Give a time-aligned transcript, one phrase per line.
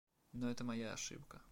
[0.33, 1.39] Но это моя ошибка.